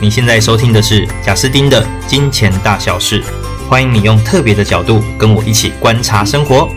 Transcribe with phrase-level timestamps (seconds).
[0.00, 3.20] 你现在收听的是贾斯汀的《金钱大小事》，
[3.68, 6.68] 欢迎你用特别的角度跟我一起观察生活。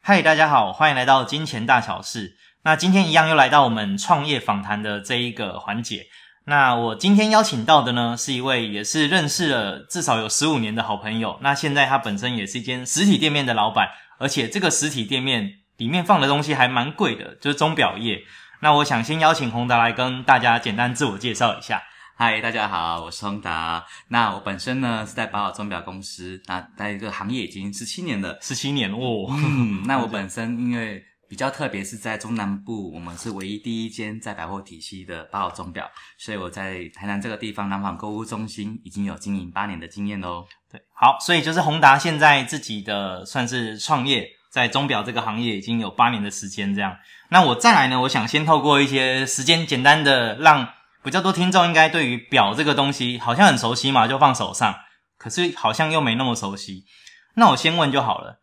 [0.00, 2.30] 嗨，大家好，欢迎来到《金钱大小事》。
[2.64, 6.06] 那今天一样又来到我们创业访谈的这一个环节。
[6.46, 11.38] 那我今天邀请到的呢，是一位也是认识了至少有十五年的好朋友。
[11.40, 18.22] 那现在他本身也是一间实体店面的老板，而且这个实体店面里面放的东西还蛮贵的，就是钟表业。
[18.60, 21.82] 那我想先邀请宏达来跟大家简单自我介绍一下。
[22.16, 23.84] 嗨，大家好，我是宏达。
[24.08, 29.26] 那我本身呢是在宝岛钟表公司，那在这个行业已经十七年了，十七年哦。
[29.30, 31.04] 嗯， 那我本身因为。
[31.26, 40.46] 比较特别是在中南部，我们是唯一第一间在百货体系的宝岛钟表，所以我在台南这个地方南纺购物中心已经有经营八年的经验喽。
[40.70, 46.96] 对，好，所以就是宏达现在自己的算是创业，在钟表这个行业已经有八年的时间这样。
[47.28, 50.68] 那我再来呢，我想先透过一些时间简单的，让
[51.02, 54.72] 比较多听众应该对于表这个东西好像很熟悉嘛，就放手上，
[55.18, 56.84] 可是好像又没那么熟悉。
[57.34, 58.38] 那我先问就好了，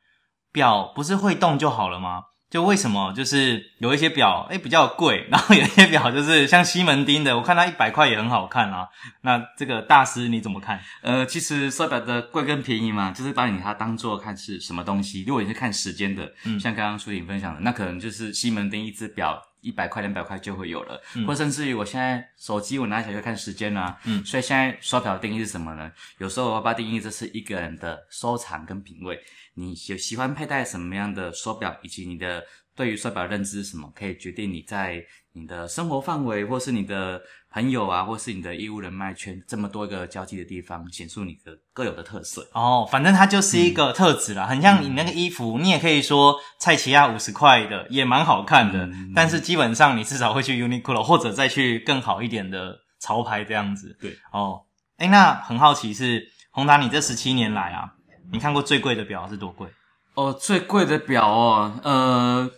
[0.51, 2.23] 表不是会动就好了吗？
[2.51, 8.85] 就为什么就是有一些表诶比较贵， 然后有一些表就是像西门町的，我看它一百块也很好看啊。
[9.21, 10.79] 那这个大师你怎么看？
[11.01, 15.23] 呃，其实手表的贵跟便宜嘛，就是把你它当做看是什么东西。
[15.25, 25.91] 如果你是看时间的，嗯，像刚刚舒婷分享的，那可能就是西门町一只表一百块两百块就会有了，嗯，或甚至于我现在手机我拿起来就看时间啊，嗯，所以现在手表的定义是什么呢？
[26.17, 29.19] 有时候我把它定义这是一个人的收藏跟品味。
[29.53, 32.43] 你喜喜欢佩戴什么样的手表，以及你的
[32.75, 37.21] 对于手表认知是什么，可以决定你在你的生活范围，或是你的
[37.51, 42.47] 朋友啊，或是你的业务人脉圈这么多一个交际的地方，显出你的各有的特色。
[42.53, 53.97] 哦，反正它就是一个特质啦，嗯、很像你那个衣服，嗯、你也可以说蔡奇亚五十块的也蛮好看的，嗯、但是基本上你至少会去 Uniqlo 或者再去更好一点的潮牌这样子。
[53.99, 54.61] 对，哦，
[54.97, 57.93] 诶，那很好奇是宏达，你这十七年来啊。
[58.31, 59.67] 你看过最贵的表是多贵？
[60.13, 62.49] 哦，最贵的表哦，呃，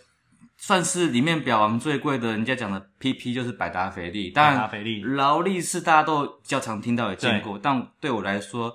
[0.66, 4.30] 算是里面表王最贵的，人家讲的 PP 就是百达翡丽。
[4.30, 4.70] 当然，
[5.14, 8.74] 劳力士大家都比较常听到也见过，但对我来说，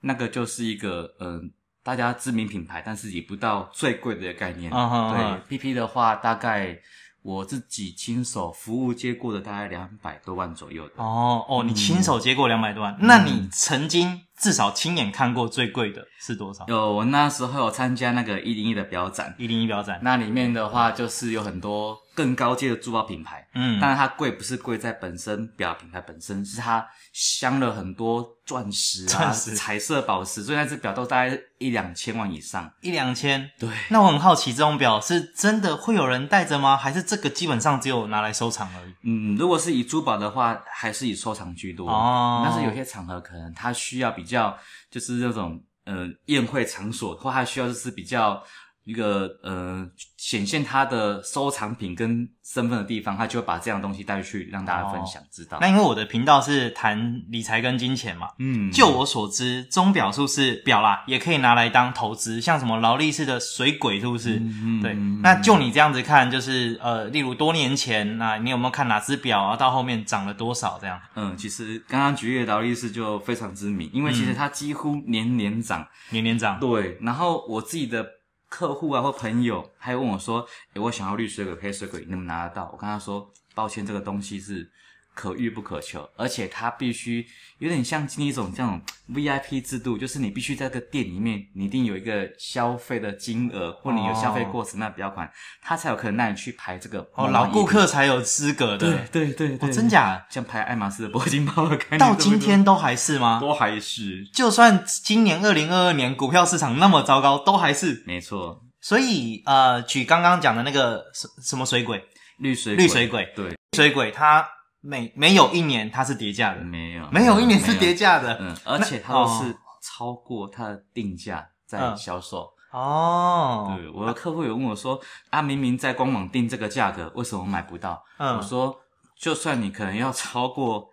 [0.00, 1.42] 那个就是一个嗯、呃，
[1.84, 4.68] 大家知名品牌，但是也不到最贵的概念。
[4.68, 6.80] 对，PP 的话大概。
[7.20, 10.94] 我自己亲手服务接过的大概两百多万左右的。
[10.96, 16.64] 哦哦，你亲手接过两百多万，嗯、那你曾经至少亲眼看过最贵的是多少？
[16.68, 33.50] 有，我那时候有参加那个一零一的表展，一零一表展，那里面的话就是有很多更高阶的珠宝品牌，嗯，但是它贵不是贵在本身表品牌本身，是它镶了很多钻石啊、石彩色宝石，所以那只表都大概一两千万以上，一两千。
[33.58, 36.76] 对，那我很好奇，这种表是真的会有人戴着吗？
[36.76, 38.94] 还是这个基本上只有拿来收藏而已？
[39.02, 42.42] 嗯，如果是以珠宝的话，还是以收藏居多哦。
[42.44, 44.56] 但是有些场合可能它需要比较，
[44.90, 48.42] 就是那种呃宴会场所，或它需要就是比较。
[48.88, 55.58] 一个呃，显现他的收藏品跟身份的地方，他就会把这样东西带去让大家分享，哦、知道。
[55.60, 64.36] 那因为我的频道是谈理财跟金钱嘛，嗯，就我所知，钟表是不是表啦，也可以拿来当投资，像什么劳力士的水鬼，是不是？
[64.36, 64.94] 嗯，对。
[64.94, 69.54] 嗯、那就你这样子看，就是呃，例如多年前，那你有没有看哪只表啊？
[69.54, 70.98] 到后面涨了多少这样？
[71.14, 76.58] 嗯，其实刚刚举例的劳力士就非常知名，因为其实它几乎年年涨，年年涨。
[76.58, 76.96] 对。
[77.02, 78.14] 然后我自己的。
[78.48, 84.70] 客户啊，或朋友，还有问我说：“诶，我想要绿水鬼、黑水鬼，你能不能拿得到？”我跟他说：“抱歉，这个东西是。”
[85.18, 87.26] 可遇不可求，而且它必须
[87.58, 88.80] 有点像经历一种这种
[89.12, 95.28] VIP 制度，就是你必须在这个店里面，你一定有一个消费的金额，或你有消费过什么样的表款，
[95.60, 98.78] 它才有可能让你去排这个哦，老顾客才有资格的。
[99.10, 100.24] 对对对对，哦，真假？
[100.30, 103.40] 像排爱马仕的铂金包的概念，到今天都还是吗？
[103.40, 108.62] 都还是，就算今年二零二二年股票市场那么糟糕，都还是没错。
[108.80, 112.04] 所以呃，举刚刚讲的那个什什么水鬼，
[112.38, 114.46] 绿水鬼绿水鬼，对，绿水鬼它。
[114.80, 122.52] 没没有一年它是跌价的，没有没有一年是跌价的，嗯，而且它都是超过它的定价在销售。
[122.70, 123.74] 哦。
[123.76, 128.04] 对，我的客户有问我说，啊，明明在官网定这个价格，为什么买不到？
[128.18, 128.80] 嗯，我说，
[129.16, 130.88] 就算你可能要超过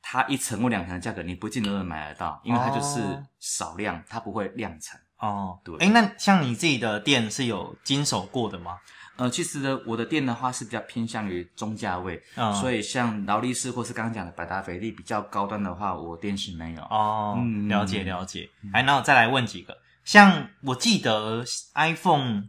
[0.00, 3.00] 它一层或两层的价格，你不见得能买得到，因为它就是
[3.38, 4.98] 少量，它不会量产。
[5.18, 8.78] 哦，对，诶，那像你自己的店是有经手过的吗？
[9.18, 16.82] 呃，其实呢，我的店的话是比较偏向于中价位，嗯、所以像劳力士或是刚刚讲的百达翡丽比较高端的话，我店是没有。
[16.82, 18.48] 哦，嗯、了解了解。
[18.72, 21.44] 哎，那我再来问几个，像我记得
[21.74, 22.44] iPhone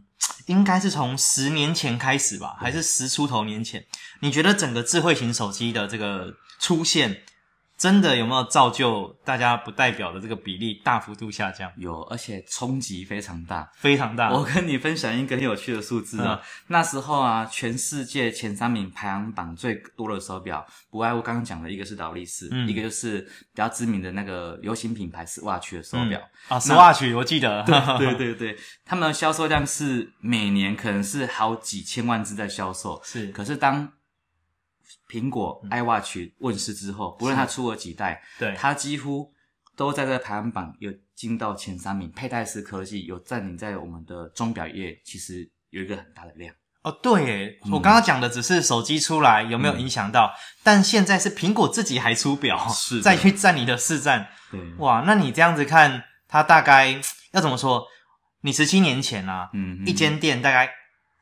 [0.46, 3.84] 应该是从十年前开始吧，还是十出头年前？
[4.20, 7.22] 你觉得整个智慧型手机的这个出现，
[7.80, 11.72] 真的有没有造就大家不代表的这个比例大幅度下降？
[11.78, 14.30] 有，而且冲击非常大，非常大。
[14.30, 33.90] 我跟你分享一个很有趣的数字啊，嗯、那时候啊，全世界前三名排行榜最多的手表，不外乎刚刚讲的一个是劳力士，嗯、一个就是比较知名的那个流行品牌 Swatch 的手表、嗯、啊，Swatch 我记得，对对对对， 他们的销售量是每年可能是好几千万只在销售，是，可是当
[35.10, 39.32] 苹果 iWatch 问世之后，不论它出了几代，对，它几乎
[39.74, 42.08] 都在这个排行榜有进到前三名。
[42.12, 46.54] 佩戴式科技有占领在我们的钟表业，其实有一个很大的量。
[46.82, 54.28] 哦，对耶，嗯、我刚刚讲的只是手机出来有没有影响到，嗯、但现在是苹果自己还出表，是再去占你的市占。
[54.52, 57.00] 对，哇，那你这样子看，它大概
[57.32, 57.84] 要怎么说？
[58.42, 60.70] 你十七年前啊，嗯哼，一间店大概。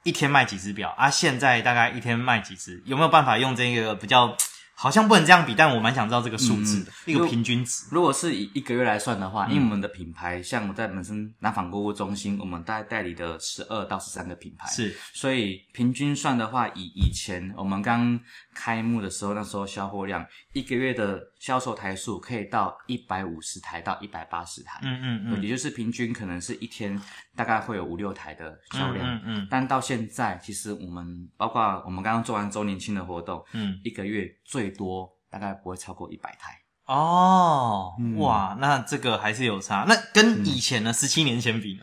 [0.05, 1.11] 一天卖几只表啊？
[1.11, 2.83] 现在大概一天卖几只？
[2.87, 4.37] 有没有办法用这个比较？
[4.81, 7.87] 好像不能这样比，但我蛮想知道这个数字的、嗯、一个平均值。
[7.91, 18.21] 如果是以一个月来算的话，嗯、因为我们的品牌，像我在本身南纺购物中心，我们大概代理的十二到十三个品牌，是，所以平均算的话，以以前我们刚
[18.61, 27.01] 开幕的时候，那时候销货量一个月的销售台数可以到一百五十台到一百八十台，嗯嗯嗯，也就是平均可能是一天
[27.37, 35.09] 大概会有五六台的销量，嗯嗯，嗯但到现在，其实我们包括我们刚刚做完周年庆的活动，嗯，一个月最多。
[35.31, 39.85] 大概不会超过一百台哦，嗯、哇，那这个还是有差。
[39.87, 40.91] 那跟以前呢？
[40.91, 41.83] 十七、嗯、年前比呢？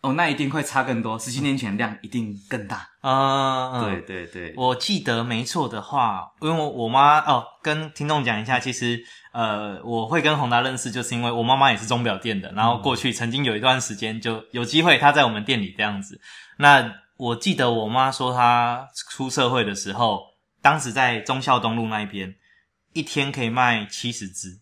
[0.00, 1.18] 哦，那一定会差更多。
[1.18, 3.82] 十七年前量一定更大啊！
[3.84, 8.98] 对对对，我记得没错的话，因为我我妈哦，跟听众讲一下，其实
[9.32, 16.20] 呃，我会跟宏达认识，就是因为我妈妈也是钟表店的，然后过去曾经有一段时间就有机会她在我们店里这样子。
[16.58, 20.34] 那我记得我妈说她出社会的时候。
[20.64, 22.34] 当时在忠孝东路那一边，
[22.94, 24.60] 一天可以卖七十只，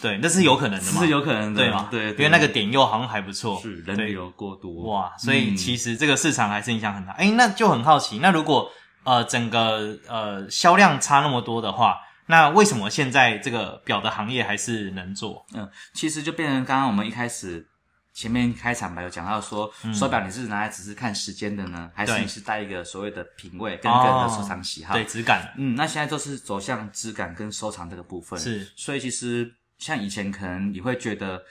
[0.00, 1.00] 对，那是有可能的吗？
[1.00, 1.88] 是有可能的，对吗？
[1.90, 7.12] 对，因为那个点又好像还不错，是人流过多，哇，所以其实这个市场还是影响很大。
[7.12, 8.70] 哎、嗯、那就很好奇，那如果
[9.04, 11.96] 呃整个呃销量差那么多的话，
[12.26, 15.44] 那为什么现在这个表的行业还是能做？
[15.54, 17.66] 嗯，其实就变成刚刚我们一开始。
[18.14, 24.92] 前面开场吧有讲到说，手表你是拿来只是看时间的呢，嗯、还是你是带一个所谓的品味跟个人的收藏喜好？
[24.92, 25.54] 对，质感。
[25.56, 28.36] 嗯，那现在都是走向质感跟收藏这个部分。
[28.36, 31.42] 是，所以其实像以前可能你会觉得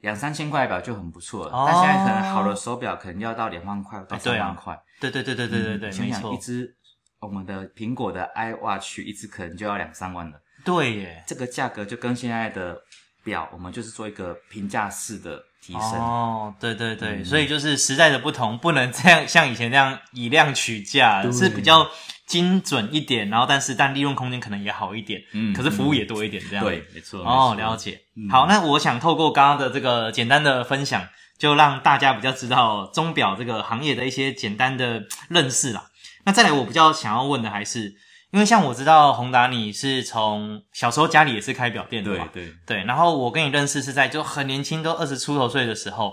[0.00, 4.78] 两三千块表就很不错了，哦、但现在可能好的手表可能要到两万块到三万块。
[5.00, 6.32] 对对对对对对对，没错。
[6.32, 6.76] 一只
[7.18, 10.40] 我们的苹果的 iWatch 一只可能就要两三万了。
[10.64, 12.78] 对耶，这个价格就跟现在的
[13.24, 15.42] 表，我们就是做一个平价式的。
[15.62, 21.86] 提升哦，对对对，嗯、所以就是时代的不同，不能这样像以前这样以量取价，对是比较
[22.30, 28.00] 精准一点，然后但是但利润空间可能也好一点，嗯，可是服务也多一点，这样对，没错哦，了解。
[28.16, 31.04] 嗯、好，那我想透过刚刚的这个简单的分享，
[31.36, 35.88] 就让大家比较知道钟表这个行业的一些简单的认识啦。
[36.24, 37.96] 那再来，我比较想要问的还是。
[38.32, 42.84] 因为像我知道宏达，你是从小时候家里也是开表店的嘛，对对对。
[42.84, 46.12] 然后我跟你认识是在就很年轻，都二十出头岁的时候，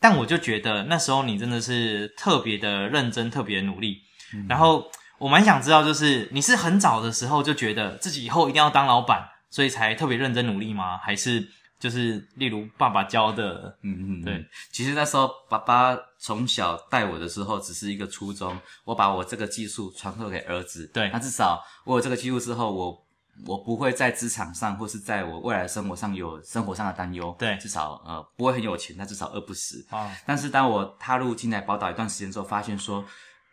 [0.00, 3.98] 但我就觉得那时候你真的是特别的认真，特别的努力。
[4.32, 4.90] 嗯、然后
[5.20, 10.98] 我蛮想知道，就是你是很早的时候就觉得自己以后一定要当老板，所以才特别认真努力吗？
[10.98, 11.46] 还是？
[11.78, 14.46] 就是例如爸爸教的，嗯嗯，对。
[14.70, 20.86] 其实那时候爸爸从小带我的时候，只是一个初衷，我把我这个技术传授给儿子。
[20.92, 23.06] 对，那至少我有这个技术之后，我
[23.46, 27.34] 我不会在职场上或是在我未来生活上有生活上的担忧。
[27.38, 29.82] 对，至少呃不会很有钱，但至少饿不死。
[29.88, 33.02] 啊，但是当我踏入进来宝岛一段时间之后，发现说。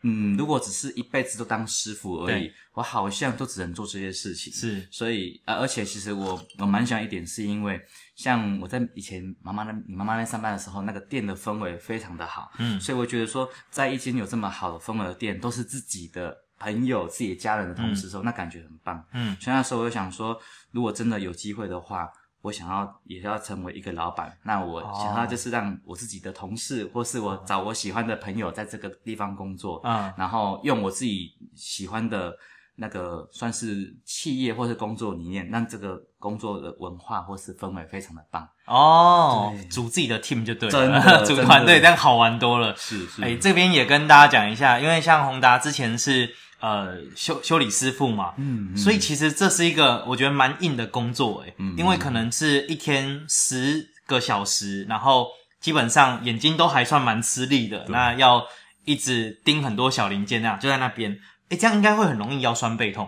[0.04, 4.54] 嗯，如果只是一辈子都当师傅而已，我好像都只能做这些事情。
[4.54, 7.82] 是，所以呃，而且其实我我蛮想一点，是因为
[8.16, 12.52] 像我在以前妈妈那你妈妈那上班的时候，那个店的氛围非常的好。
[12.60, 19.04] 嗯，所以我觉得说，在一间有这么好的氛围的店，都是自己的朋友、自己的家人的同事的时候，嗯、那感觉很棒。
[19.14, 20.40] 嗯，所以那时候我就想说，
[20.72, 22.08] 如果真的有机会的话。
[22.48, 32.34] 我想要也要成为一个老板，那我想要就是让我自己的同事，或是我找我喜欢的朋友在这个地方工作，嗯，然后用我自己喜欢的
[32.76, 46.34] 那个算是企业或是工作理念，让这个工作的文化或是氛围非常的棒哦，组自己的 team 就对了，真的组团队这样好玩多了，是是，哎，这边也跟大家讲一下，因为像宏达之前是。
[46.60, 55.28] 呃，修修理师傅嘛，嗯，嗯，所以其实这是一个我觉得蛮硬的工作诶，嗯，因为可能是一天十个小时，然后
[55.62, 58.44] 基本上眼睛都还算蛮吃力的，那要
[58.86, 63.08] 一直盯很多小零件，那样就在那边，诶，这样应该会很容易腰酸背痛。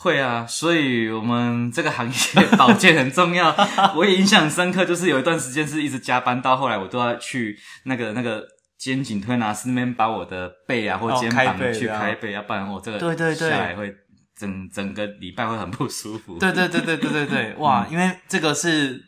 [0.00, 3.52] 会啊，所以我们这个行业保健很重要。
[3.96, 8.46] 我也印象深刻，就是有一段时间是一直加班，到后来我都要去那个那个
[8.78, 13.94] 肩颈推拿师那边把我的背啊或肩膀去开背，要不然我这个对对对下来会
[14.36, 16.38] 整整个礼拜会很不舒服。
[16.38, 19.02] 对对对对对对对， 哇，因为这个是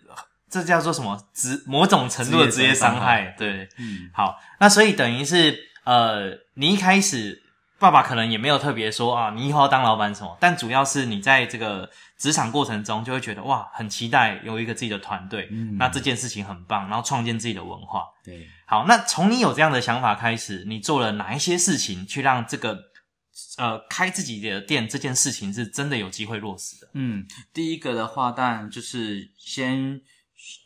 [0.51, 3.35] 这叫做什么职某种程度的职业伤害。
[3.39, 7.45] 对，嗯，好，那所以等于是呃，你一开始。
[7.81, 18.05] 爸爸可能也没有特别说啊，你以后要当老板什么，但主要是你在这个职场过程中就会觉得哇，很期待有一个自己的团队，嗯，那这件事情很棒，然后创建自己的文化。
[18.23, 22.79] 对，好，那从你有这样的想法开始，你做了哪一些事情去让这个
[23.57, 26.91] 呃开自己的店这件事情是真的有机会落实的？
[26.93, 29.99] 嗯，第一个的话，当然就是先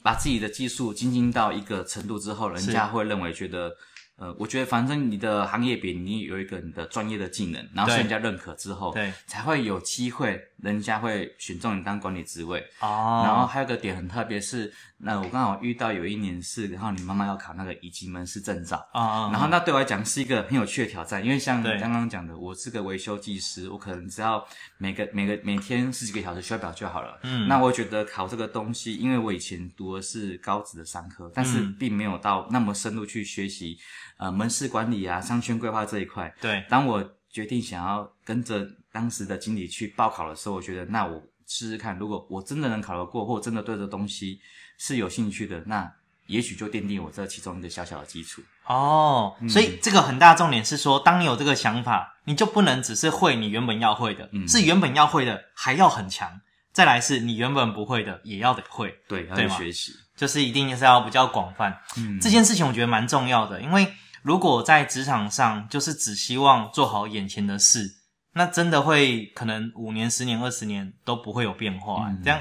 [0.02, 3.72] 把自己的技术精进到一个程度之后，人家会认为觉得。
[4.16, 12.60] 呃，我觉得反正你的行业别你有一个你的专业的技能，然后是人家认可之后，对，才会有机会，人家会选中你当管理职位。
[12.80, 14.72] 哦，然后还有个点很特别是。
[14.98, 24.42] 那我刚好遇到有一年是，然后你妈妈要考那个乙级门市证照啊，然后那对我来讲是一个很有趣的挑战，因为像刚刚讲的，我是个维修技师，我可能只要
[24.78, 27.18] 每个每个每天十几个小时修表就好了。
[27.24, 33.76] 嗯，那我觉得考这个东西，因为我以前读的是高职的商科，但是并没有到那么深入去学习
[34.16, 36.34] 呃门市管理啊、商圈规划这一块。
[36.40, 44.40] 对，当我决定想要跟着当时的经理去报考的时候，我觉得那我试试看，如果我真的能考得过，或真的对这东西。
[44.76, 45.88] 是有兴趣的，那
[46.26, 49.32] 也许就奠定我这其中一个小小的基础哦。
[49.48, 56.40] 所以这个很大重点是说，当你有这个想法，你就不能只是会你原本要会的，嗯，是原本要会的还要很强。
[56.72, 61.78] 再来是你原本不会的也要得会，对，要学习，就是一定是要比较广泛。
[61.96, 63.86] 嗯，这件事情我觉得蛮重要的，因为
[64.24, 67.88] 如果在职场上就是只希望做好眼前的事，
[68.32, 72.40] 那真的会可能五年、十年、二十年都不会有变化，嗯，这样。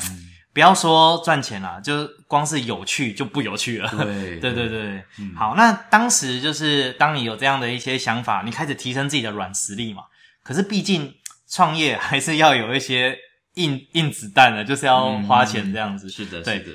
[0.54, 3.90] 不要说赚钱啦，就光是有趣就不有趣了。
[3.90, 10.04] 对 对对对，嗯、好，那当时就是当你有这样的一些想法，你开始提升自己的软实力嘛。
[10.44, 11.12] 可是毕竟
[11.50, 13.18] 创业还是要有一些
[13.56, 16.06] 硬硬子弹的，就是要花钱这样子。
[16.06, 16.72] 嗯、是的，是的。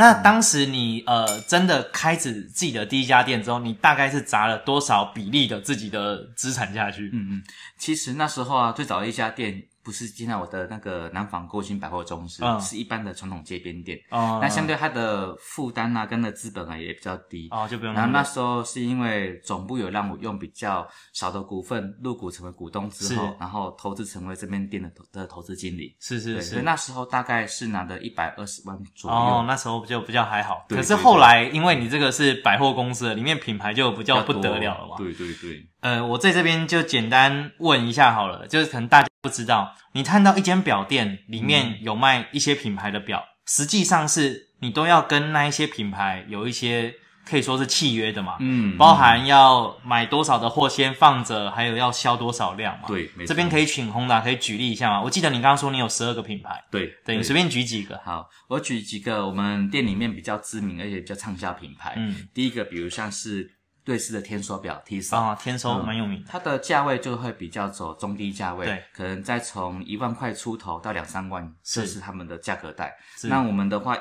[0.00, 7.10] 那当时你呃真的开始自己的第一家店之后，你大概是砸了多少比例的自己的资产下去？
[7.12, 7.42] 嗯嗯，
[7.76, 9.62] 其实那时候啊，最早的一家店。
[9.90, 13.98] 不是进到我的那个南纺购新百货中心，嗯、是一般的传统街边店。
[14.10, 17.48] 哦，那相对它的负担啊，跟的资本啊也比较低。
[17.50, 17.92] 哦，就不用。
[17.92, 25.96] 然后那时候是因为总部有让我用比较少的股份入股成为股东之后，然后投资成为这边店的投的投资经理。
[25.98, 26.42] 是是是。
[26.42, 29.16] 所以那时候大概是拿的一百二十万左右。
[29.16, 30.64] 哦，那时候就比较还好。
[30.68, 34.94] 可是后来因为你这个是百货公司，里面品牌就比较不得了了嘛。
[34.96, 35.66] 对对对。
[35.80, 46.94] 呃，我在这边就简单问一下好了，就是可能大家不知道，你看到一间表店里面有卖一些品牌的表，嗯、实际上是你都要跟那一些品牌有一些
[47.26, 53.26] 可以说是契约的嘛，嗯，包含要买多少的货先放着，还有要销多少量嘛，对，没错。
[53.26, 55.02] 这边可以请宏达可以举例一下吗？
[55.02, 58.00] 我记得你刚刚说你有十二个品牌，对，对，你随便举几个。
[58.02, 63.56] 好，我举几个我们店里面比较知名而且比较畅销品牌，嗯，第一个比如像是。
[63.84, 72.96] 瑞士的天梭表，Tissot 啊，天梭蛮有名的，它的价位就会比较走中低价位，对，可能再从一万块出头到两三万，这是他们的价格带。
[73.24, 73.96] 那我们的话，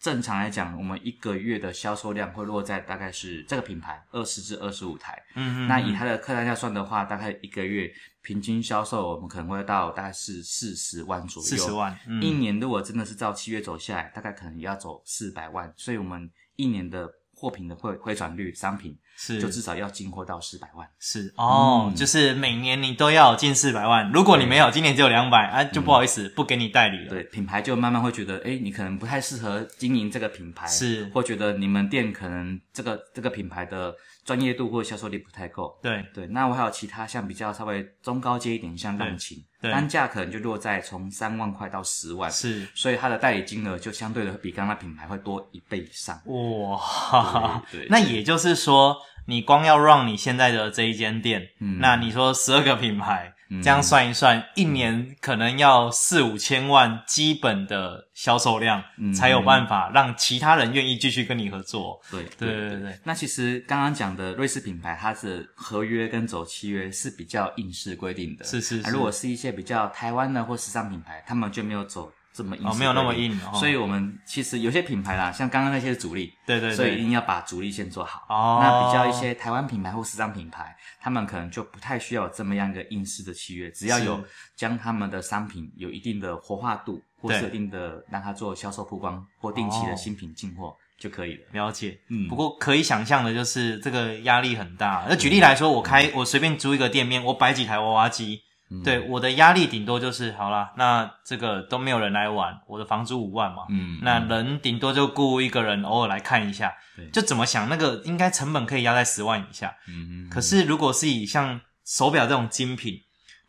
[0.00, 7.88] 正常来讲，我们一个月的销售量会落在大概是这个品牌二十至二十五台，嗯嗯，那以它的客单价算的话，大概一个月
[8.20, 17.08] 平均销售我们可能会到大概是四十万左右，四十万，嗯，一年如果真的是照七月走下来，大概可能也要走四百万，所以我们一年的
[17.42, 18.96] 货品的回回转率，商品。
[19.14, 20.88] 是，就至少要进货到四百万。
[20.98, 24.10] 是哦，嗯、就是每年你都要进四百万。
[24.10, 27.10] 如果你没有，今年只有两百，啊，就不好意思，嗯、不给你代理了。
[27.10, 35.78] 对，品牌就慢慢会觉得，哎，你可能不太适合经营这个品牌，是，或觉得你们店可能这个这个品牌的专业度或销售力不太够。
[35.82, 42.30] 对对，那我还有其他像比较稍微中高阶一点，像浪琴，单价可能就落在从三万块到十万。
[42.30, 46.20] 是，所以它的代理金额就相对的比刚刚品牌会多一倍以上。
[46.26, 48.96] 哇，对，对，那也就是说。
[49.24, 62.00] 你光要 run 你现在的这一间店，嗯，那你说十二个品牌，嗯，这样算一算，一年可能要四五千万基本的销售量，嗯，才有办法让其他人愿意继续跟你合作。
[62.10, 62.98] 对对对对对。
[63.02, 68.44] 那其实刚刚讲的瑞士品牌，它是合约跟走契约是比较硬式规定的。
[68.44, 68.90] 是是是。
[68.90, 72.12] 如果是一些比较台湾的或时尚品牌，他们就没有走。
[72.32, 78.24] 这么硬哦，没有那么硬，所以我们其实有些品牌啦，像刚刚那些是主力，对对对，所以一定要把主力先做好。
[78.28, 84.24] 哦，那比较一些台湾品牌或时尚品牌，他们可能就不太需要这么样一个硬式的契约，只要有
[84.56, 91.42] 将他们的商品有一定的活化度，或设定的让它做销售曝光或定期的新品进货就可以了。
[91.52, 95.04] 了解，嗯，不过可以想象的就是这个压力很大。
[95.08, 98.40] 那举例来说，我开我随便租一个店面，我摆几台娃娃机。
[98.84, 113.00] 对，我的压力顶多就是好啦，那这个都没有人来玩，我的房租五万嘛，嗯，那人顶多就雇一个人偶尔来看一下，对，就怎么想那个应该成本可以压在十万以下，嗯嗯，可是如果是以像手表这种精品，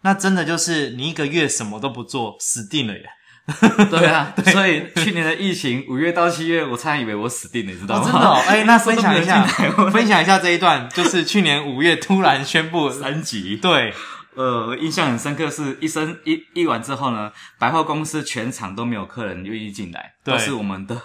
[0.01, 3.05] 那真的就是你一个月什么都不做，死定了耶。
[3.91, 8.01] 对啊，对，所以去年的疫情 五月到七月，我差点以为我死定了，你知道吗？
[8.01, 9.43] 哦、真的哦， 哎，那分享一下，
[9.91, 13.93] 分享一下这一段，就是去年五月突然宣布三级，对。
[14.35, 20.99] 呃，印象很深刻，是一生一一完之后呢，百货公司全场都没有客人愿意进来，对都是我们的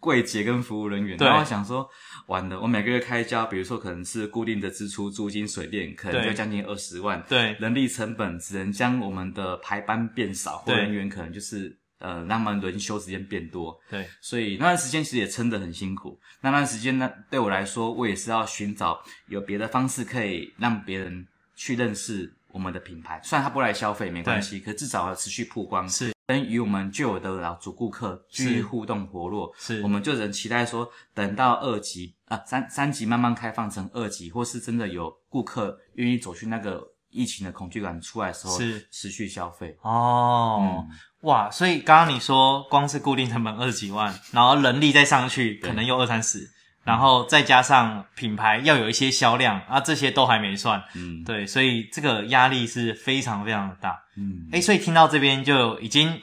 [0.00, 1.16] 柜姐跟服务人员。
[1.18, 1.88] 然后我想说，
[2.26, 7.24] 完了，我每个月开销，比如说可能是固定的支出，租金、水电，可能就将近二十万。
[7.28, 13.74] 对，人力成本只能将我们的排班变少，或人员可能就是呃，让他们轮休时间变多。
[13.90, 16.18] 对，所以那段时间其实也撑得很辛苦。
[16.42, 21.26] 那段时间呢，对我来说，我也是要寻找有别的方式可以让别人
[21.56, 22.32] 去认识。
[22.54, 26.14] 我们的品牌，虽然他不来消费没关系，可至少要持续曝光，是。
[26.26, 38.88] 跟与我们旧有的老主顾客继续互动活络，是，我们就能期待说，等到二级啊三三级慢慢开放成二级，或是真的有顾客愿意走去那个疫情的恐惧感出来的时候，是。
[38.90, 39.76] 持续消费。
[39.82, 46.48] 哦，嗯、哇，所以刚刚你说光是固定成本二十几万，然后人力再上去，可能又二三十。
[46.84, 56.20] 然后再加上品牌要有一些销量啊，这些都还没算，嗯，对，所以这个压力是非常非常的大，嗯，哎，所以听到这边就已经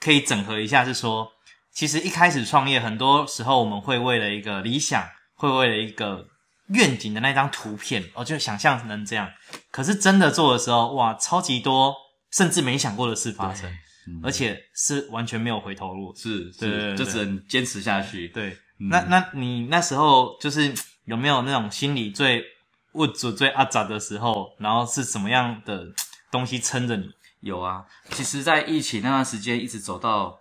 [0.00, 1.28] 可以整合一下，是说，
[1.72, 5.04] 其实一开始创业，很多时候我们会为了一个理想，
[5.34, 6.24] 会为了一个
[6.68, 9.28] 愿景的那张图片，哦，就想象能这样，
[9.72, 11.92] 可是真的做的时候，哇，超级多，
[12.30, 13.68] 甚至没想过的事发生，
[14.06, 18.56] 嗯，而且是完全没有回头路，是，是，就只能坚持下去，对。
[18.90, 22.44] 那那你那时候就是 有没有那种心里最
[22.92, 24.54] 物质、最阿杂的时候？
[24.58, 25.92] 然后是什么样的
[26.30, 27.10] 东西撑着你？
[27.40, 30.40] 有啊，其实，在疫情那段时间，一直走到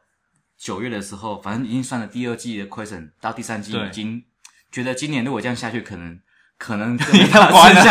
[0.58, 4.23] 九月的时候，反正已经算了第二季的亏损，到第三季已经
[4.71, 6.19] 觉得今年如果这样下去，可能。
[6.63, 7.82] 可能跟他关系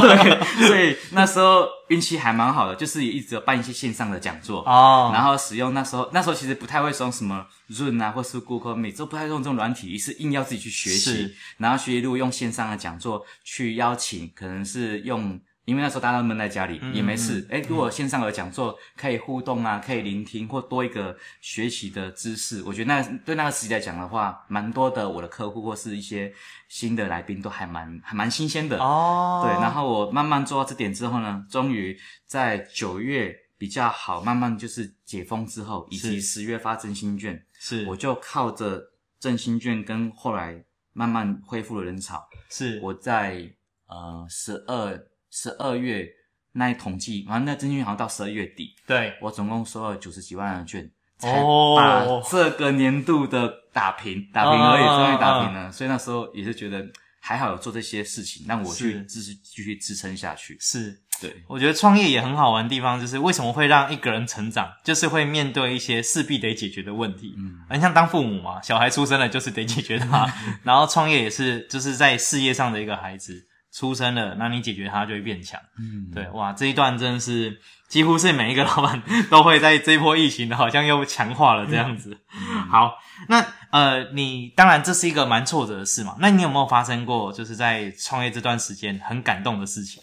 [0.00, 15.38] 对，所以那时候运气还蛮好的，就是也一直有办一些线上的讲座哦，然后使用那时候那时候其实不太会用什么 Zoom 啊，或是 Google Meet，都不太用这种软体，是硬要自己去学习，然后学习如果用线上的讲座去邀请，可能是用。
[15.64, 17.46] 因为那时候大家都闷在家里，嗯、也没事。
[17.48, 25.08] 诶，如果线上有讲座，可以互动啊，可以聆听，或多一个学习的知识，我觉得那对那个时期来讲的话，蛮多的。
[25.08, 26.32] 我的客户或是一些
[26.68, 29.42] 新的来宾都还蛮还蛮新鲜的哦。
[29.44, 31.96] 对，然后我慢慢做到这点之后呢，终于
[32.26, 38.82] 在九月比较好，慢慢就是解封之后，以及十月发振兴券，是我就靠着
[39.20, 43.48] 振兴券跟后来慢慢恢复了人潮，是我在
[43.86, 45.00] 呃十二。
[45.32, 46.06] 十二月
[46.52, 51.42] 那一统计，然后那振兴券好像到十二月底，对，我总共收了九十几万的券，才
[51.76, 55.72] 把这个年度的打平，打平而已，终于打平了。
[55.72, 56.86] 所以那时候也是觉得
[57.20, 60.58] 还好有做这些事情，让我去继续继续支撑下去。
[60.60, 67.34] 是，对，我觉得创业也很好玩的地方，就是为什么会让一个人成长，就是会面对一些势必得解决的问题。
[67.38, 70.30] 嗯，很像当父母嘛，小孩出生了就是得解决他，
[70.64, 73.46] 然后创业也是就是在事业上的一个孩子。
[73.72, 75.58] 出生了，那你解决它就会变强。
[75.78, 77.58] 嗯，对，哇，这一段真的是
[77.88, 82.18] 几乎是每一个老板都会在这一波疫情的，好像又强化了这样子。
[82.34, 86.16] 嗯、好，那呃，你当然这是一个蛮挫折的事嘛。
[86.20, 90.02] 那你有没有发生过，就是在创业这段时间很感动的事情？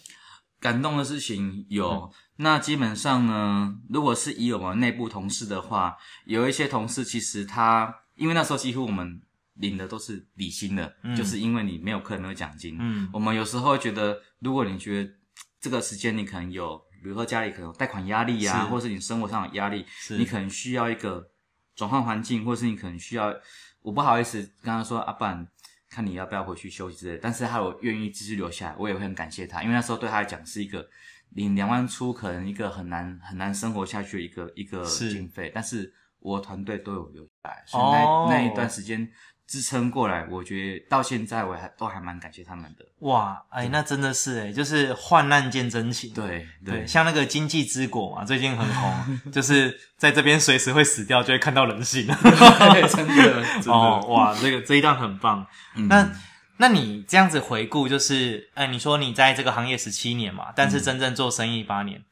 [0.59, 9.21] 感动的事情有，嗯、那基本上呢，如果是以我们内部同事的话，有一些同事其实他，因为那时候几乎我们。
[9.59, 12.77] 领的都是底薪的，嗯、就是因为你没有客人没有奖金。
[12.79, 15.11] 嗯，我们有时候会觉得，如果你觉得
[15.59, 19.85] 这个时间你可能有，比如说家里可能有贷款压力啊，是或是你生活上的压力，
[20.17, 21.29] 你可能需要一个
[21.75, 23.33] 转换环境，或是你可能需要，
[23.81, 25.47] 我不好意思跟他说，阿、啊、然
[25.89, 27.19] 看你要不要回去休息之类的。
[27.21, 30.87] 但是他有愿意继续留下来，我也会很感谢他，因为那时候对他来讲是一个
[31.31, 39.11] 领两万出，可能一个很难很难生活下去的一个一个经费，但是我团队都有留下来，所以那、哦、那一段时间。
[39.49, 42.85] 支撑过来，我觉得到现在我还都还蛮感谢他们的。
[42.99, 46.13] 哇，哎，那真的是哎，就是患难见真情。
[46.13, 52.05] 对对，对，像那个经济之果嘛，最近很红，就是在这边随时会死掉，就会看到人性。
[52.73, 55.43] 对，真的，真的哦，哇，这个这一段很棒。
[55.75, 56.07] 嗯、那
[56.57, 62.05] 那你这样子回顾，就是，哎，你说你在这个行业十七年嘛，但是真正做生意八年，嗯、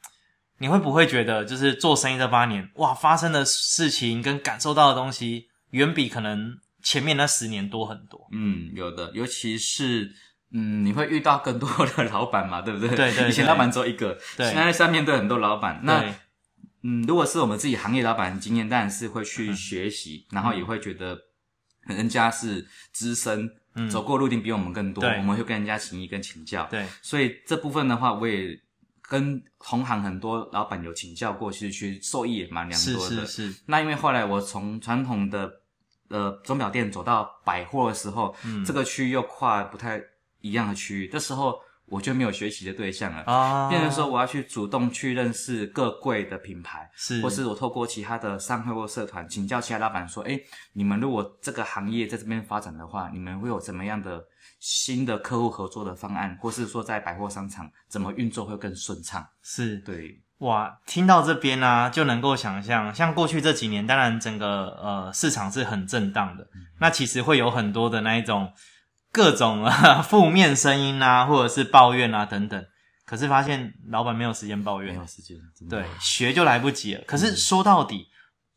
[0.58, 6.58] 你会不会觉得，就是做生意这八年，哇，发生的事情跟感受到的东西，远比可能。
[6.88, 10.10] 前面那十年多很多，嗯，有的，尤其是，
[10.54, 12.88] 嗯，你会遇到更多的老板嘛，对不对？
[12.88, 13.30] 对对，对。
[13.30, 14.46] 以前老板只有一个，对。
[14.46, 16.02] 现在上面对很多老板，那，
[16.84, 21.20] 嗯，如果是我们自己行业老板的经验，当然是会去学习，嗯、然后也会觉得
[21.88, 26.86] 人家是资深，嗯，走过路一定比我们更多，我们会跟人家请益跟请教，对。
[27.02, 28.58] 所以这部分的话，我也
[29.02, 33.26] 跟同行很多老板有请教过，其实去受益也蛮良多的。
[33.26, 33.64] 是是是。
[33.66, 35.52] 那因为后来我从传统的
[36.10, 40.02] 呃，钟表店走到百货的时候，嗯，这个区域又跨不太
[40.42, 43.24] 一样的区域，这时候我就没有学习的对象了。
[43.24, 50.42] 啊，变成说我要去主动去认识各柜的品牌，是，或是我透过其他的商会或社团请教其他老板说，诶，
[50.74, 54.26] 你们如果这个行业在这边发展的话，你们会有怎么样的
[54.60, 59.28] 新的客户合作的方案，或是说在百货商场怎么运作会更顺畅？
[59.42, 59.78] 是。
[59.80, 60.22] 对。
[60.40, 68.54] 哇，听到这边呢、啊，就能够想象，像过去这几年，当然整个呃市场是很震荡的，嗯、那其实会有很多的那一种
[69.12, 72.64] 各种啊 负面声音啊，或者是抱怨啊等等。
[73.04, 75.38] 可是发现老板没有时间抱怨，没有时间，
[75.70, 77.02] 对，学就来不及了。
[77.08, 78.10] 可是说到底，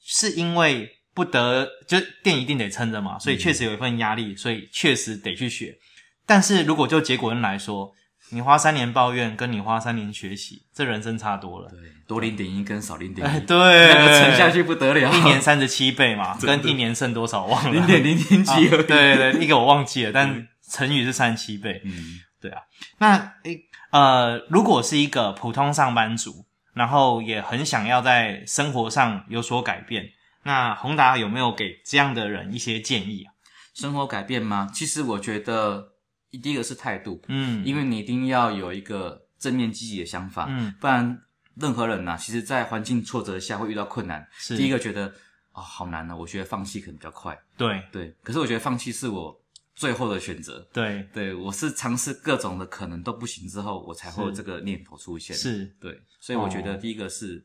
[0.05, 5.79] 是因为不得，就店一定得撑着嘛，所以确实有一份压力，所以确实得去学。
[6.27, 7.93] 但是如果就结果论来说，
[8.33, 11.69] 你花三年抱怨，跟你花三年学习，这人生差多了。
[11.69, 15.13] 对，多零点一跟少零点一，哎，对，那个沉下去不得了。
[15.13, 17.73] 一年三十七倍嘛，跟一年剩多少忘了？
[17.73, 18.87] 零点零零几而已。
[18.87, 21.83] 对对对，一个我忘记了，但成语是三十七倍。
[21.85, 21.93] 嗯，
[22.41, 22.63] 对啊。
[22.99, 30.05] 那诶呃，如果是一个普通上班族，然后也很想要在生活上有所改变，
[30.45, 33.35] 那宏达有没有给这样的人一些建议啊？
[33.75, 34.69] 生活改变吗？
[34.73, 35.90] 其实我觉得。
[36.39, 41.23] 第一个是态度，嗯，因为你一定要有一个正面积极的想法，嗯，不然
[41.57, 44.27] 任何人呐、啊，其实，在环境挫折下会遇到困难。
[44.33, 45.07] 是，第一个觉得
[45.53, 47.39] 啊、哦，好难呢、哦，我觉得放弃可能比较快。
[47.57, 49.40] 对对，可是我觉得放弃是我
[49.81, 50.69] 最后的选择。
[50.73, 55.35] 对对，我是尝试各种的可能都不行之后，我才会有这个念头出现。
[55.35, 57.37] 是，对，所以我觉得第一个是。
[57.37, 57.43] 哦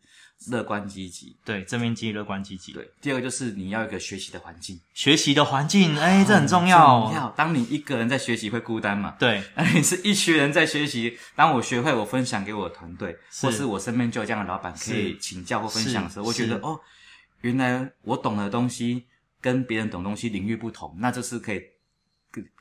[0.48, 2.74] 乐观积极，对，正面积极，乐观积极。
[2.74, 7.04] 对，第二个就是你要一个学习的环境，学习的环境，哎、欸，这很重要。
[7.06, 7.30] 重要。
[7.38, 9.16] 当你一个人在学习会孤单嘛？
[9.18, 11.18] 对， 那你是一群人在学习。
[11.38, 16.78] 当我学会，我分享给我的团队，或是我身边就有这样的老板可以请教或分享的时候，我觉得哦，
[17.40, 19.06] 原来我懂的东西
[19.40, 21.62] 跟别人懂东西领域不同，那这是可以。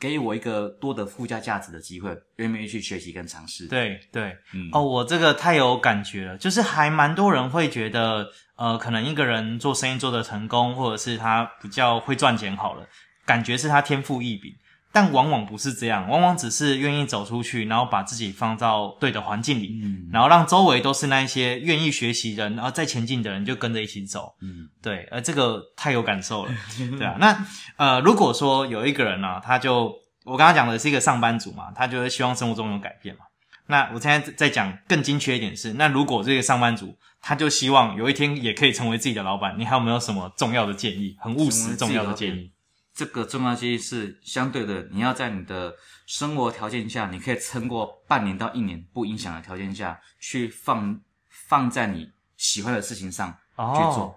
[0.00, 3.66] 给予我一个多的附加价值的机会，愿不愿意去学习跟尝试？
[3.66, 12.86] 对对，嗯，哦，我这个太有感觉了，就是还蛮多人会觉得，呃，可能一个人做生意做得成功，或者是他比较会赚钱好了，
[13.24, 14.54] 感觉是他天赋异禀。
[14.94, 26.52] 但往往不是这样，往往只是愿意走出去，然后把自己放到对的环境里，嗯，然后让周围都是那一些愿意学习的人，然后再前进的人就跟着一起走，嗯，对，而这个太有感受了，
[26.96, 27.16] 对啊。
[27.18, 27.44] 那
[27.76, 29.92] 呃，如果说有一个人呢、啊，他就
[30.24, 33.22] 我刚刚讲的是一个上班族嘛，他就是希望生活中有改变嘛。
[33.66, 41.16] 那我现在在讲更精确一点是，那如果这个上班族他就希望有一天也可以成为自己的老板，你还有没有什么重要的建议？
[41.18, 42.52] 很务实重要的建议。
[42.94, 45.74] 这个重要建议是相对的，你要在你的
[46.06, 54.04] 生活条件下，你可以撑过半年到一年不影响的条件下去放放在你喜欢的事情上去做。
[54.04, 54.14] 哦、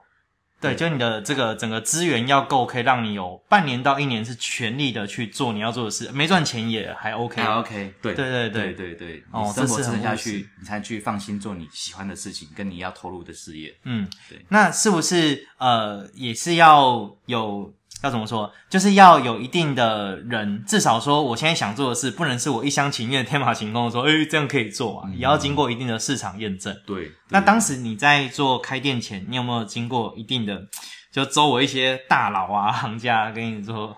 [0.62, 7.96] 对，就你的这个整个资源要够，可以让你有半年到一年是全力的去做你要做的事，没赚钱也还 OK，还 OK。
[8.00, 13.76] 对对对对对对，哦，生活撑下去，你才去放心做你喜欢的事情，跟你要投入的事业。
[13.86, 14.46] 嗯，对。
[14.50, 17.74] 那是不是呃也是要有？
[18.04, 18.52] 要怎么说？
[18.70, 25.10] 就是要有一定的人，至少说，我现在想做的事，不能是我一厢情愿、天马行空的说，哎、欸、这样可以做嘛？
[25.14, 26.74] 也要经过一定的市场验证。
[26.86, 27.06] 对。
[27.06, 30.68] 对那当时你在做开店前，你有没有经过一定的，
[31.12, 33.98] 就周围一些大佬啊、行家跟你说？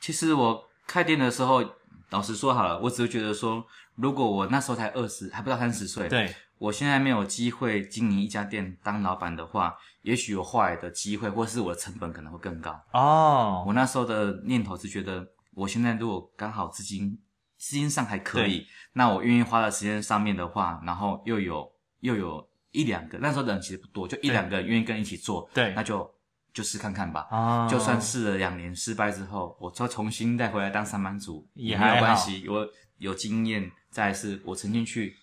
[0.00, 1.62] 其实我开店的时候，
[2.10, 3.62] 老实说好了，我只是觉得说，
[3.96, 6.34] 如果我那时候才二十，还不到三十岁，对。
[6.58, 12.78] 我现在没有机会经营一家店当老板的话，也许有后来的机会，或是我的成本可能会更高。
[12.92, 17.18] 哦，我那时候的念头是觉得，我现在如果刚好资金
[17.56, 26.08] 资金上还可以，那我愿意花的时间上面的话，然后又有又有一两个，那时候的人其实不多，就一两个愿意跟一起做，对，那就。
[26.50, 27.28] 就试看看吧。
[27.30, 32.48] 哦，就算试了两年失败之后，我再重新再回来当上班族也也没有关系。
[32.48, 32.66] 我
[32.96, 35.14] 有经验，再来是我曾经去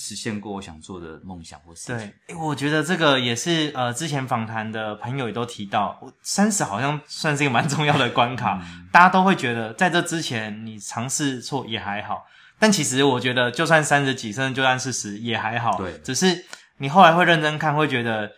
[0.00, 2.12] 实现过我想做的梦想或事情。
[2.28, 8.60] 对，我觉得这个也是呃，之前访谈的朋友也都提到，三十好像算是一个蛮重要的关卡。
[8.62, 12.24] 嗯、大家都会觉得在这之前你尝试错也还好，
[12.60, 15.76] 但其实我觉得就算三十几，甚至就算四十也还好。
[15.76, 16.44] 对，只是
[16.76, 18.30] 你后来会认真看，会觉得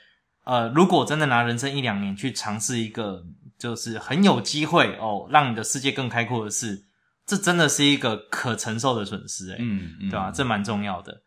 [0.45, 3.23] 呃，如果真的拿人生一两年去尝试一个，
[3.59, 6.83] 就是很有机会哦，让你的世界更开阔的事，
[7.27, 10.33] 这真的是一个可承受的损失哎，嗯，嗯，对吧、啊？
[10.35, 11.21] 这蛮重要的。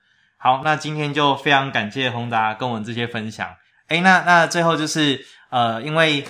[0.43, 3.55] 好，那今天就非常感谢宏达跟我们这些分享。
[3.87, 6.25] 诶，那那最后就是呃，因为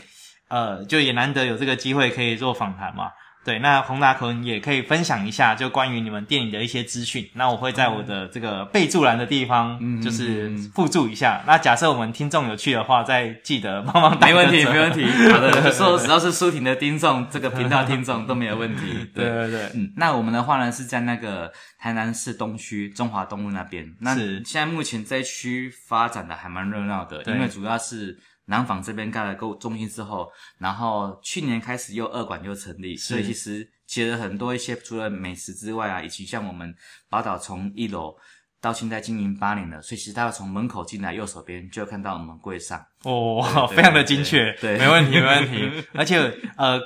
[0.50, 3.10] 呃，就也难得有这个机会可以做访谈嘛。
[3.44, 7.30] 对，那宏达可能也可以分享一下，就关于你们店里的一些资讯。
[7.34, 11.38] 那我会在我的这个备注栏的地方，就是附注一下。
[11.38, 14.28] 嗯嗯嗯、那假设我们听众有趣的话，再记得帮忙打。
[14.28, 15.06] 没问题，没问题。
[15.30, 18.82] 好的，说只要是舒婷的听众，这个频道听众都没有问题。
[19.14, 23.94] 对对对，嗯，那我们的话呢是在那个台南市东区中华东路那边。
[24.00, 28.18] 那现在目前这一区发展的还蛮热闹的，因为主要是。
[28.46, 36.76] 南纺这边盖了购物中心之后，然后去年开始又二馆又成立，所以其实接了很多一些除了美食之外啊，以及像我们
[37.10, 38.16] 宝岛从一楼
[38.60, 45.88] 到现在经营八年了，所以其实大家从门口进来右手边就看到我们柜上哦，非常的精确，对，没问题，没问题。
[45.96, 46.20] 而且
[46.58, 46.80] 呃，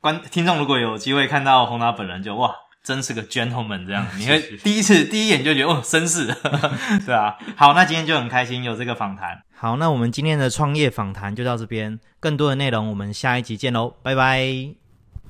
[0.00, 2.54] 观听众如果有机会看到宏达本人就，就哇。
[2.80, 6.26] 真是个 gentleman，这样 你会第一次第一眼就觉得哦，绅士，
[7.04, 7.36] 对啊。
[7.54, 9.42] 好，那今天就很开心有这个访谈。
[9.60, 14.87] 好，那我们今天的创业访谈就到这边，更多的内容我们下一集见喽，拜拜。